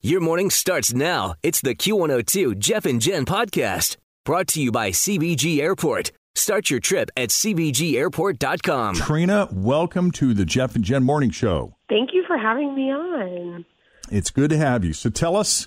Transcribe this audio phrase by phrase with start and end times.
[0.00, 1.34] Your morning starts now.
[1.42, 6.12] It's the Q102 Jeff and Jen podcast brought to you by CVG Airport.
[6.36, 8.94] Start your trip at CVGAirport.com.
[8.94, 11.74] Trina, welcome to the Jeff and Jen Morning Show.
[11.88, 13.64] Thank you for having me on.
[14.08, 14.92] It's good to have you.
[14.92, 15.66] So tell us,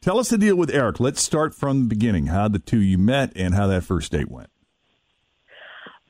[0.00, 0.98] tell us the deal with Eric.
[0.98, 2.28] Let's start from the beginning.
[2.28, 4.48] How the two you met and how that first date went.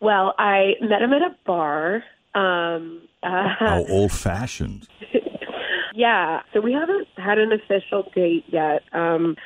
[0.00, 2.04] Well, I met him at a bar.
[2.32, 4.86] Um, uh, How old fashioned.
[5.94, 8.82] yeah, so we haven't had an official date yet.
[8.92, 9.36] Um,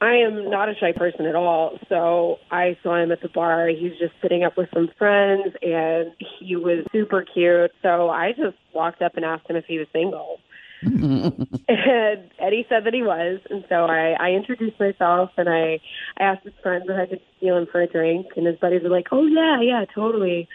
[0.00, 3.68] I am not a shy person at all, so I saw him at the bar.
[3.68, 7.72] He was just sitting up with some friends, and he was super cute.
[7.82, 10.38] So I just walked up and asked him if he was single.
[10.82, 15.80] and Eddie said that he was, and so I, I introduced myself and I,
[16.16, 18.84] I asked his friends if I could steal him for a drink, and his buddies
[18.84, 20.48] were like, "Oh yeah, yeah, totally."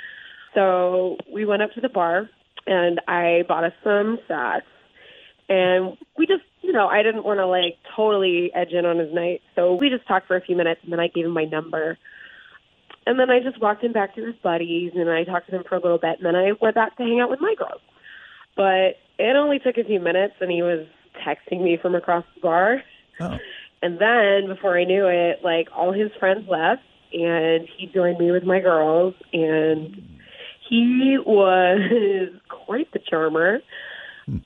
[0.54, 2.30] So we went up to the bar,
[2.66, 4.66] and I bought us some shots,
[5.54, 9.14] and we just, you know, I didn't want to like totally edge in on his
[9.14, 11.46] night, so we just talked for a few minutes, and then I gave him my
[11.46, 11.98] number.
[13.06, 15.64] And then I just walked him back to his buddies, and I talked to them
[15.68, 17.82] for a little bit, and then I went back to hang out with my girls.
[18.56, 20.88] But it only took a few minutes, and he was
[21.28, 22.82] texting me from across the bar.
[23.20, 23.38] Oh.
[23.82, 28.32] And then before I knew it, like all his friends left, and he joined me
[28.32, 30.02] with my girls, and
[30.68, 33.60] he was quite the charmer.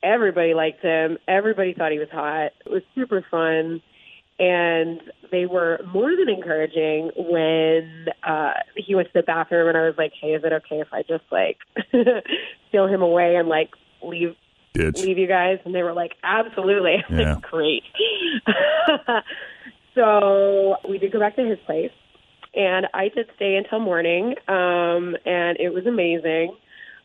[0.04, 1.18] Everybody liked him.
[1.28, 2.52] Everybody thought he was hot.
[2.66, 3.82] It was super fun.
[4.40, 9.86] And they were more than encouraging when uh he went to the bathroom and I
[9.88, 11.58] was like, Hey, is it okay if I just like
[12.70, 13.72] steal him away and like
[14.04, 14.36] leave
[14.74, 14.98] Ditch.
[15.00, 15.58] leave you guys?
[15.66, 17.04] And they were like, Absolutely.
[17.10, 17.34] Yeah.
[17.36, 17.84] like, Great.
[19.96, 21.92] so we did go back to his place
[22.54, 26.56] and I did stay until morning, um, and it was amazing.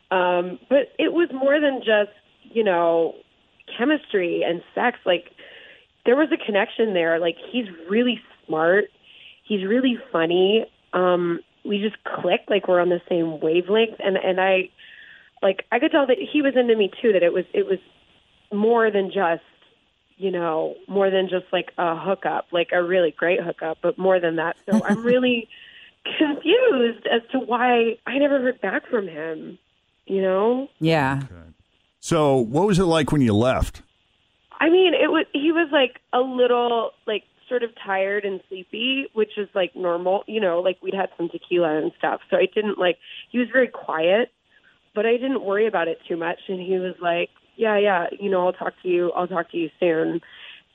[0.09, 2.11] Um, but it was more than just,
[2.53, 3.15] you know,
[3.77, 4.97] chemistry and sex.
[5.05, 5.31] Like
[6.05, 7.19] there was a connection there.
[7.19, 8.85] Like he's really smart.
[9.43, 10.65] He's really funny.
[10.93, 14.69] Um, we just clicked like we're on the same wavelength and, and I
[15.41, 17.79] like I could tell that he was into me too, that it was it was
[18.51, 19.43] more than just
[20.17, 24.19] you know, more than just like a hookup, like a really great hookup, but more
[24.19, 24.55] than that.
[24.69, 25.49] So I'm really
[26.17, 29.57] confused as to why I never heard back from him,
[30.05, 30.69] you know?
[30.79, 31.21] Yeah.
[32.03, 33.81] So, what was it like when you left?
[34.59, 39.07] I mean, it was he was like a little like sort of tired and sleepy,
[39.13, 42.19] which is like normal, you know, like we'd had some tequila and stuff.
[42.29, 42.97] So I didn't like
[43.31, 44.33] he was very quiet,
[44.93, 48.29] but I didn't worry about it too much and he was like, "Yeah, yeah, you
[48.29, 49.13] know, I'll talk to you.
[49.13, 50.19] I'll talk to you soon."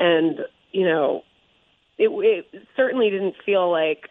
[0.01, 0.39] And,
[0.73, 1.25] you know,
[1.99, 2.09] it
[2.55, 4.09] it certainly didn't feel like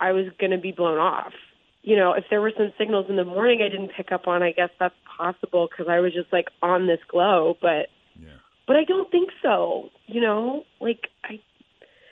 [0.00, 1.34] I was going to be blown off.
[1.82, 4.42] You know, if there were some signals in the morning I didn't pick up on,
[4.42, 7.88] I guess that's possible because I was just like on this glow, but
[8.18, 8.38] yeah.
[8.66, 9.90] but I don't think so.
[10.06, 11.40] You know, like I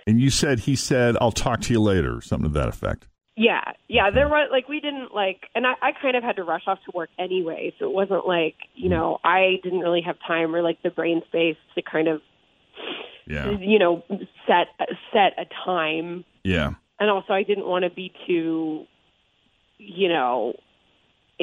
[0.06, 3.06] And you said he said, "I'll talk to you later," or something to that effect.
[3.36, 6.44] yeah, yeah, there was like we didn't like and I, I kind of had to
[6.44, 8.92] rush off to work anyway, so it wasn't like, you mm.
[8.92, 12.20] know, I didn't really have time or like the brain space to kind of
[13.26, 13.50] Yeah.
[13.58, 14.02] you know,
[14.46, 14.68] set
[15.12, 16.24] set a time.
[16.44, 16.74] Yeah.
[17.00, 18.86] And also I didn't want to be too
[19.78, 20.54] you know,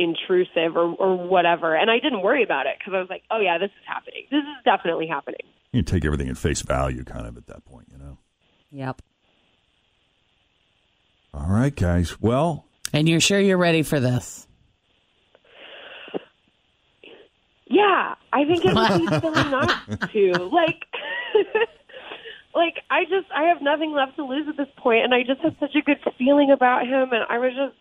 [0.02, 1.76] intrusive or or whatever.
[1.76, 4.24] And I didn't worry about it because I was like, "Oh yeah, this is happening.
[4.32, 7.88] This is definitely happening." You take everything at face value, kind of at that point,
[7.92, 8.18] you know.
[8.72, 9.02] Yep.
[11.34, 12.20] All right, guys.
[12.20, 14.48] Well, And you're sure you're ready for this?
[17.68, 19.70] Yeah, I think it would be silly not
[20.12, 20.32] to.
[20.52, 20.86] Like,
[22.56, 25.42] like I just I have nothing left to lose at this point, and I just
[25.42, 27.78] had such a good feeling about him, and I was just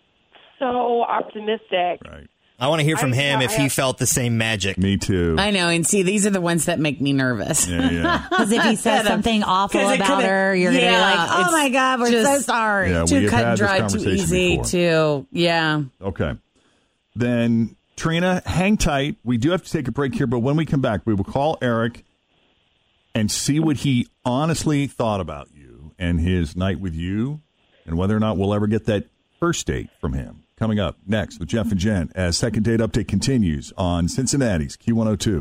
[0.58, 2.00] so optimistic.
[2.04, 2.26] Right.
[2.60, 4.78] I want to hear from I- him yeah, if I- he felt the same magic.
[4.78, 5.36] Me too.
[5.38, 5.68] I know.
[5.68, 7.68] And see, these are the ones that make me nervous.
[7.68, 8.26] Yeah, yeah.
[8.30, 11.68] Because if he says something awful about her, you're going to be like, oh my
[11.70, 12.90] God, we're so sorry.
[12.90, 14.64] Yeah, too we have cut had and this dry, too conversation easy, before.
[14.64, 15.26] too.
[15.30, 15.82] Yeah.
[16.02, 16.32] Okay.
[17.14, 19.16] Then, Trina, hang tight.
[19.24, 21.24] We do have to take a break here, but when we come back, we will
[21.24, 22.04] call Eric
[23.14, 27.40] and see what he honestly thought about you and his night with you
[27.86, 29.04] and whether or not we'll ever get that
[29.40, 30.42] first date from him.
[30.58, 35.40] Coming up next with Jeff and Jen as second date update continues on Cincinnati's Q102.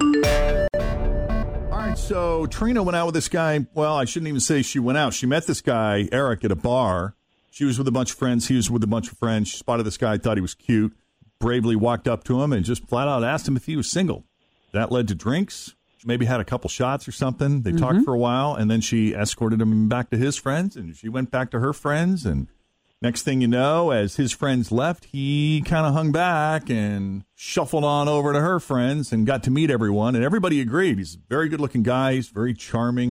[1.71, 3.65] All right, so Trina went out with this guy.
[3.73, 5.15] Well, I shouldn't even say she went out.
[5.15, 7.15] She met this guy, Eric, at a bar.
[7.49, 8.47] She was with a bunch of friends.
[8.47, 9.47] He was with a bunch of friends.
[9.47, 10.95] She spotted this guy, thought he was cute,
[11.39, 14.23] bravely walked up to him and just flat out asked him if he was single.
[14.71, 15.73] That led to drinks.
[15.97, 17.63] She maybe had a couple shots or something.
[17.63, 18.03] They talked mm-hmm.
[18.03, 21.31] for a while, and then she escorted him back to his friends, and she went
[21.31, 22.49] back to her friends, and
[22.99, 27.83] Next thing you know, as his friends left, he kind of hung back and shuffled
[27.83, 30.15] on over to her friends and got to meet everyone.
[30.15, 30.97] And everybody agreed.
[30.97, 32.13] He's a very good looking guy.
[32.13, 33.09] He's very charming.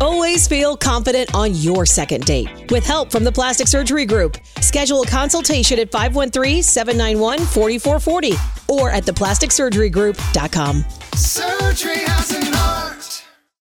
[0.00, 2.70] Always feel confident on your second date.
[2.70, 10.84] With help from the Plastic Surgery Group, schedule a consultation at 513-791-4440 or at theplasticsurgerygroup.com.
[11.14, 12.37] Surgery has an art.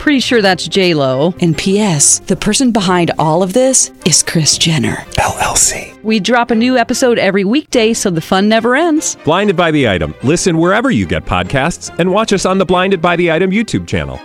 [0.00, 1.34] Pretty sure that's J Lo.
[1.42, 2.20] And P.S.
[2.20, 6.02] The person behind all of this is Kris Jenner LLC.
[6.02, 9.16] We drop a new episode every weekday, so the fun never ends.
[9.24, 10.14] Blinded by the item.
[10.22, 13.86] Listen wherever you get podcasts, and watch us on the Blinded by the Item YouTube
[13.86, 14.18] channel.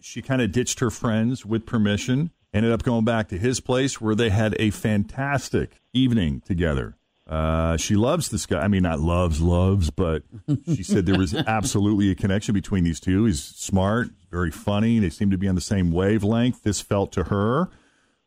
[0.00, 4.00] She kind of ditched her friends with permission, ended up going back to his place
[4.00, 6.96] where they had a fantastic evening together.
[7.26, 8.60] Uh, she loves this guy.
[8.60, 10.24] I mean, not loves, loves, but
[10.66, 13.24] she said there was absolutely a connection between these two.
[13.24, 14.98] He's smart, very funny.
[14.98, 16.62] They seem to be on the same wavelength.
[16.62, 17.70] This felt to her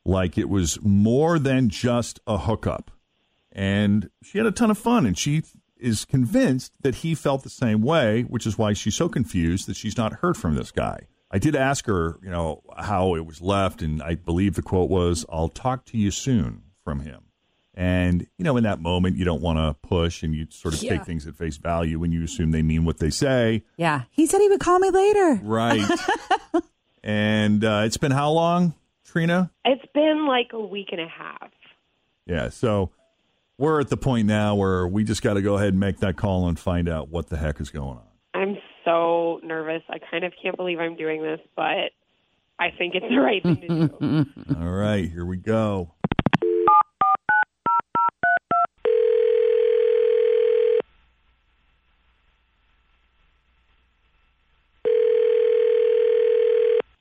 [0.03, 2.91] like it was more than just a hookup.
[3.51, 5.43] And she had a ton of fun, and she
[5.79, 9.75] is convinced that he felt the same way, which is why she's so confused that
[9.75, 11.07] she's not heard from this guy.
[11.29, 14.89] I did ask her, you know, how it was left, and I believe the quote
[14.89, 17.26] was, I'll talk to you soon from him.
[17.79, 20.81] And, you know, in that moment, you don't want to push and you sort of
[20.81, 20.97] Yeah.
[20.97, 23.63] take things at face value when you assume they mean what they say.
[23.77, 24.01] Yeah.
[24.09, 25.39] He said he would call me later.
[25.43, 25.87] Right.
[27.03, 28.73] and uh, it's been how long,
[29.05, 29.51] Trina?
[29.63, 31.51] It's been like a week and a half.
[32.25, 32.49] Yeah.
[32.49, 32.89] So
[33.59, 36.17] we're at the point now where we just got to go ahead and make that
[36.17, 38.03] call and find out what the heck is going on.
[38.33, 39.83] I'm so nervous.
[39.87, 41.91] I kind of can't believe I'm doing this, but
[42.57, 43.67] I think it's the right thing to
[43.99, 44.25] do.
[44.59, 45.93] All right, here we go.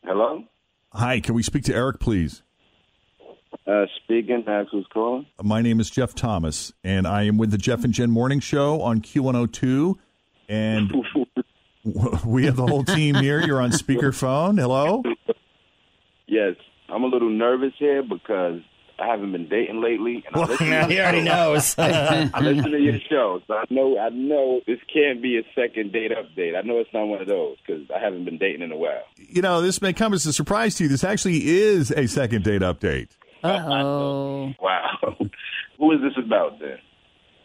[0.04, 0.44] Hello?
[0.96, 2.42] Hi, can we speak to Eric, please?
[3.66, 5.26] Uh, speaking, that's who's calling.
[5.42, 8.80] My name is Jeff Thomas, and I am with the Jeff and Jen Morning Show
[8.80, 9.96] on Q102.
[10.48, 10.90] And
[12.24, 13.42] we have the whole team here.
[13.42, 14.58] You're on speakerphone.
[14.58, 15.02] Hello?
[16.26, 16.54] Yes,
[16.88, 18.62] I'm a little nervous here because
[18.98, 20.24] I haven't been dating lately.
[20.26, 21.74] And I listen to he already knows.
[21.78, 25.92] I listen to your show, so I know I know this can't be a second
[25.92, 26.56] date update.
[26.56, 29.02] I know it's not one of those because I haven't been dating in a while.
[29.16, 30.88] You know, this may come as a surprise to you.
[30.88, 33.08] This actually is a second date update.
[33.44, 34.54] Uh-oh.
[34.60, 35.16] Wow,
[35.78, 36.78] who is this about then?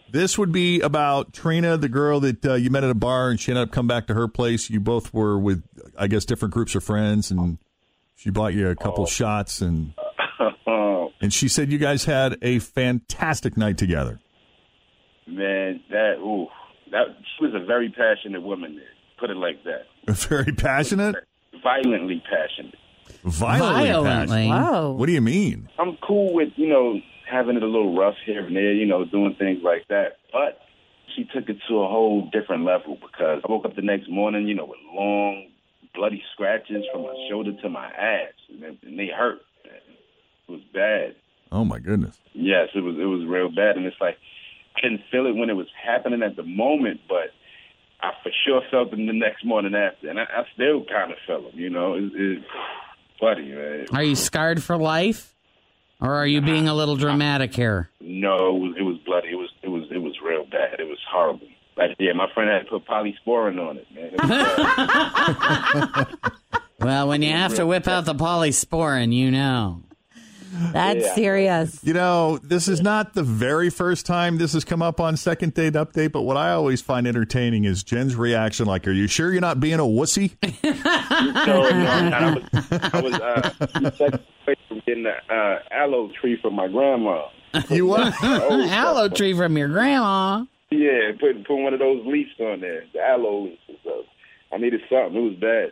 [0.10, 3.40] This would be about Trina, the girl that uh, you met at a bar, and
[3.40, 4.70] she ended up coming back to her place.
[4.70, 5.64] You both were with,
[5.98, 7.58] I guess, different groups of friends, and
[8.16, 10.01] she bought you a couple shots, and Oh
[11.22, 14.20] and she said you guys had a fantastic night together.
[15.28, 16.48] man, that ooh,
[16.92, 17.06] that
[17.38, 18.76] she was a very passionate woman.
[18.76, 18.86] There.
[19.20, 19.86] Put it like that.
[20.30, 21.16] Very passionate,
[21.64, 22.74] Violently passionate.
[23.24, 24.48] violently, Violently.
[24.48, 24.50] passionate.
[24.50, 24.92] Wow.
[24.92, 25.70] What do you mean?
[25.78, 26.96] I'm cool with, you know,
[27.30, 30.18] having it a little rough here and there, you know, doing things like that.
[30.34, 30.58] But
[31.16, 34.48] she took it to a whole different level because I woke up the next morning,
[34.48, 35.50] you know, with long,
[35.94, 39.42] bloody scratches from my shoulder to my ass, and they, and they hurt.
[40.52, 41.16] It was bad.
[41.54, 42.18] Oh my goodness!
[42.34, 42.98] Yes, it was.
[42.98, 44.18] It was real bad, and it's like
[44.76, 47.32] I didn't feel it when it was happening at the moment, but
[48.02, 51.18] I for sure felt them the next morning after, and I, I still kind of
[51.26, 51.60] felt them.
[51.60, 52.44] You know, it, it,
[53.22, 53.86] buddy, man.
[53.94, 55.34] Are you scarred for life?
[56.02, 57.90] Or are you being a little dramatic here?
[58.02, 59.30] No, it was it was bloody.
[59.30, 60.80] It was it was it was real bad.
[60.80, 61.48] It was horrible.
[61.78, 64.12] Like yeah, my friend had to put polysporin on it, man.
[66.04, 66.32] It.
[66.82, 69.84] Well, when you have to whip out the polysporin, you know.
[70.74, 71.16] That's Yeah.
[71.16, 71.80] serious.
[71.84, 75.54] You know, this is not the very first time this has come up on Second
[75.54, 78.66] Date Update, but what I always find entertaining is Jen's reaction.
[78.66, 80.32] Like, "Are you sure you're not being a wussy?"
[80.64, 80.72] no,
[81.70, 82.44] no, I was
[82.94, 84.18] I was uh,
[84.48, 87.24] away from getting the uh, aloe tree from my grandma.
[87.70, 88.14] You what?
[88.24, 90.46] Oh, Aloe tree from your grandma.
[90.70, 93.58] Yeah, put put one of those leaves on there, the aloe leaves.
[93.68, 94.06] and stuff.
[94.54, 95.16] I needed something.
[95.16, 95.72] It was bad.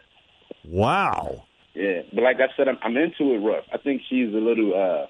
[0.65, 1.43] wow.
[1.73, 3.65] Yeah, but like I said, I'm, I'm into it rough.
[3.73, 5.07] I think she's a little, uh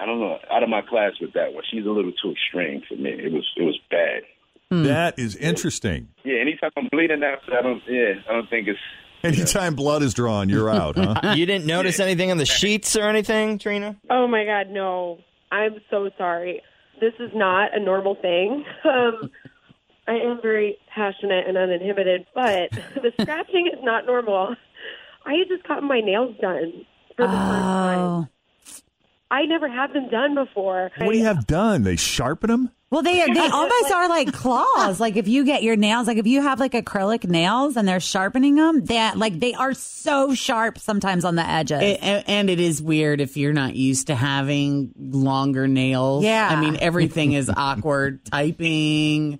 [0.00, 1.64] I don't know, out of my class with that one.
[1.70, 3.10] She's a little too extreme for me.
[3.10, 4.22] It was it was bad.
[4.70, 6.08] That is interesting.
[6.24, 7.82] Yeah, anytime I'm bleeding after, I don't.
[7.88, 8.78] Yeah, I don't think it's.
[9.24, 11.32] Anytime blood is drawn, you're out, huh?
[11.36, 13.96] you didn't notice anything on the sheets or anything, Trina?
[14.10, 15.18] Oh my God, no.
[15.50, 16.62] I'm so sorry.
[17.00, 18.64] This is not a normal thing.
[18.84, 19.30] Um,
[20.06, 24.56] I am very passionate and uninhibited, but the scratching is not normal.
[25.28, 27.52] I had just gotten my nails done for the first oh.
[27.52, 27.98] time.
[27.98, 28.28] Oh.
[29.30, 30.90] I never had them done before.
[30.96, 31.82] What do you have done?
[31.82, 32.70] They sharpen them?
[32.90, 34.98] Well, they they almost are like claws.
[34.98, 38.00] Like if you get your nails, like if you have like acrylic nails and they're
[38.00, 41.82] sharpening them, that like they are so sharp sometimes on the edges.
[41.82, 46.24] A- a- and it is weird if you're not used to having longer nails.
[46.24, 46.48] Yeah.
[46.50, 48.24] I mean, everything is awkward.
[48.24, 49.38] Typing,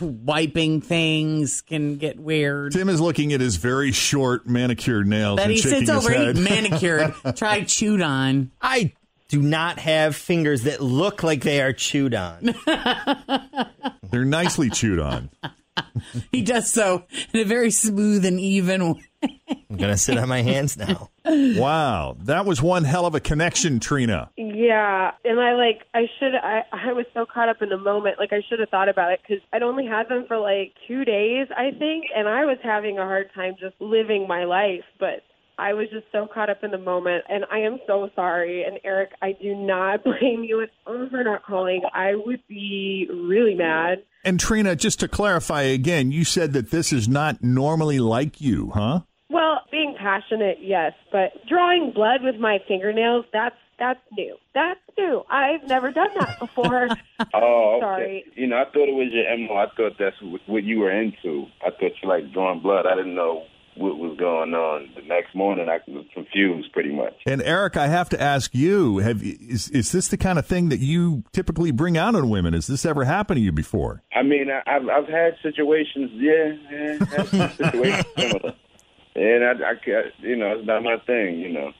[0.00, 2.72] wiping things can get weird.
[2.72, 6.06] Tim is looking at his very short manicured nails That and he shaking sits his
[6.06, 8.50] over, he manicured, try chewed on.
[8.60, 8.92] I
[9.30, 12.52] do not have fingers that look like they are chewed on.
[14.10, 15.30] They're nicely chewed on.
[16.32, 19.06] He does so in a very smooth and even way.
[19.70, 21.10] I'm gonna sit on my hands now.
[21.24, 24.30] Wow, that was one hell of a connection, Trina.
[24.36, 28.18] Yeah, and I like I should I I was so caught up in the moment.
[28.18, 31.04] Like I should have thought about it because I'd only had them for like two
[31.04, 34.84] days, I think, and I was having a hard time just living my life.
[34.98, 35.22] But
[35.60, 38.64] I was just so caught up in the moment, and I am so sorry.
[38.64, 41.82] And Eric, I do not blame you at all for not calling.
[41.92, 44.02] I would be really mad.
[44.24, 48.70] And Trina, just to clarify again, you said that this is not normally like you,
[48.74, 49.00] huh?
[49.28, 54.36] Well, being passionate, yes, but drawing blood with my fingernails, that's that's new.
[54.54, 55.22] That's new.
[55.30, 56.88] I've never done that before.
[57.34, 57.80] Oh, okay.
[57.84, 58.24] Sorry.
[58.34, 59.56] You know, I thought it was your MO.
[59.56, 61.46] I thought that's what what you were into.
[61.64, 62.86] I thought you liked drawing blood.
[62.86, 63.44] I didn't know
[63.80, 64.90] what was going on.
[64.94, 67.14] The next morning, I was confused pretty much.
[67.26, 70.68] And Eric, I have to ask you: Have is is this the kind of thing
[70.68, 72.52] that you typically bring out in women?
[72.52, 74.02] Has this ever happened to you before?
[74.14, 76.10] I mean, I, I've I've had situations.
[76.14, 78.54] Yeah, yeah had situations similar.
[79.16, 81.40] And I, I, ca- you know, it's not my thing.
[81.40, 81.72] You know.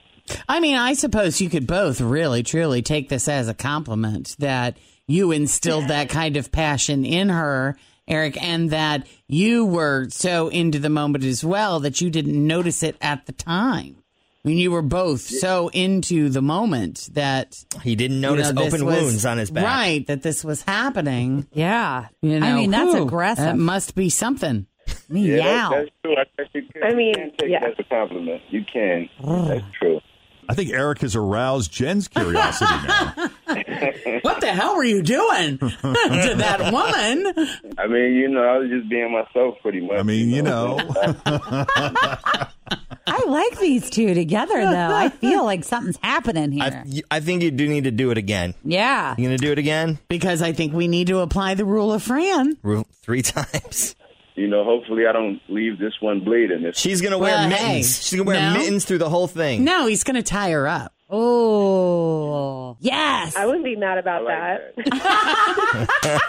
[0.48, 4.76] I mean, I suppose you could both really, truly take this as a compliment that
[5.06, 7.76] you instilled that kind of passion in her,
[8.10, 12.82] Eric, and that you were so into the moment as well that you didn't notice
[12.82, 13.96] it at the time.
[14.44, 18.62] I mean, you were both so into the moment that He didn't you notice know,
[18.62, 19.64] open was- wounds on his back.
[19.64, 21.46] Right, that this was happening.
[21.52, 22.08] yeah.
[22.22, 23.44] You know, I mean, that's whew, aggressive.
[23.44, 24.66] That must be something.
[25.08, 25.70] Yeah, Meow.
[25.70, 26.16] that, that's true.
[26.16, 27.60] I guess you can, I mean, you can take yeah.
[27.60, 28.42] that as a compliment.
[28.48, 29.08] You can.
[29.22, 30.00] that's true.
[30.48, 33.14] I think Eric has aroused Jen's curiosity now.
[34.22, 37.48] What the hell were you doing to that woman?
[37.78, 39.98] I mean, you know, I was just being myself pretty much.
[39.98, 40.78] I mean, you know.
[43.06, 44.94] I like these two together, though.
[44.94, 46.84] I feel like something's happening here.
[47.10, 48.54] I, I think you do need to do it again.
[48.64, 49.14] yeah.
[49.18, 49.98] You gonna do it again?
[50.08, 52.56] Because I think we need to apply the rule of Fran.
[52.62, 53.96] Ru- Three times.
[54.36, 56.64] you know, hopefully I don't leave this one bleeding.
[56.64, 57.66] It's, She's gonna wear Well, mittens.
[57.68, 58.58] hey, She's gonna wear no.
[58.58, 59.64] mittens through the whole thing.
[59.64, 60.92] No, he's going to tie her up.
[61.10, 62.76] Oh.
[62.80, 63.34] Yes.
[63.36, 64.74] I wouldn't be mad about like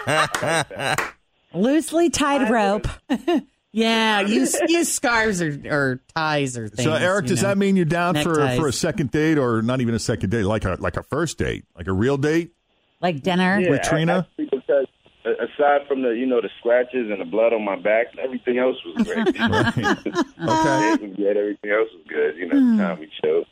[0.06, 1.14] that.
[1.54, 2.86] Loosely tied rope.
[3.74, 6.84] Yeah, use use scarves or, or ties or things.
[6.84, 7.48] so, Eric, does know.
[7.48, 8.58] that mean you're down for Neckties.
[8.60, 11.38] for a second date, or not even a second date, like a like a first
[11.38, 12.52] date, like a real date?
[13.00, 13.58] Like dinner.
[13.58, 14.28] Yeah, With Trina?
[14.38, 14.86] I- I- because
[15.24, 18.58] uh, aside from the, you know, the scratches and the blood on my back, everything
[18.58, 19.26] else was great.
[19.26, 19.40] Okay.
[19.40, 21.36] It was good.
[21.38, 22.36] Everything else was good.
[22.36, 23.46] You know, the time we chose.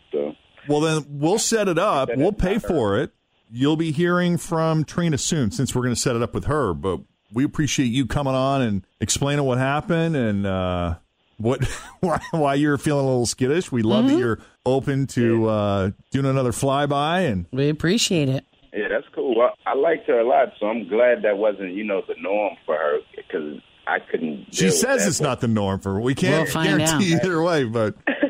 [0.70, 2.10] So Well, then we'll set it up.
[2.14, 3.12] We'll pay for it.
[3.52, 6.72] You'll be hearing from Trina soon, since we're going to set it up with her.
[6.72, 7.00] But
[7.32, 10.96] we appreciate you coming on and explaining what happened and uh,
[11.38, 11.64] what
[12.00, 13.72] why, why you're feeling a little skittish.
[13.72, 17.28] We love that you're open to uh, doing another flyby.
[17.30, 18.44] And We appreciate it.
[18.72, 19.34] yeah, that's cool.
[19.40, 22.54] I, I liked her a lot, so I'm glad that wasn't, you know, the norm
[22.66, 23.58] for her because
[23.88, 24.46] I couldn't.
[24.54, 26.00] she says it's but- not the norm for her.
[26.00, 27.24] We can't We'll find guarantee out.
[27.24, 27.96] either way, but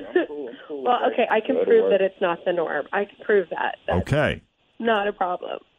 [0.90, 2.87] well, okay, I can prove that it's not the norm.
[2.92, 3.76] I can prove that.
[3.87, 4.42] That's okay.
[4.78, 5.61] not a problem.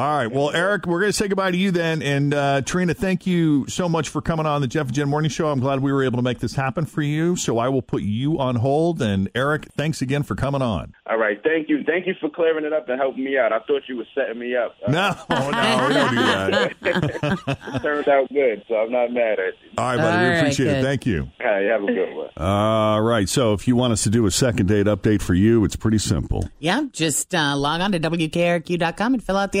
[0.00, 0.32] All right.
[0.32, 2.00] Well, Eric, we're going to say goodbye to you then.
[2.00, 5.28] And uh, Trina, thank you so much for coming on the Jeff and Jen Morning
[5.28, 5.48] Show.
[5.50, 7.36] I'm glad we were able to make this happen for you.
[7.36, 9.02] So I will put you on hold.
[9.02, 10.94] And Eric, thanks again for coming on.
[11.04, 13.52] All right, thank you, thank you for clearing it up and helping me out.
[13.52, 14.74] I thought you were setting me up.
[14.86, 16.72] Uh, No, no, we don't do that.
[17.74, 19.70] it turned out good, so I'm not mad at you.
[19.76, 20.16] All right, buddy.
[20.16, 20.82] All we right, appreciate it.
[20.82, 21.28] Thank you.
[21.40, 22.28] All right, have a good one.
[22.38, 23.28] All right.
[23.28, 25.98] So if you want us to do a second date update for you, it's pretty
[25.98, 26.48] simple.
[26.58, 29.60] Yeah, just uh, log on to WKRQ.com and fill out the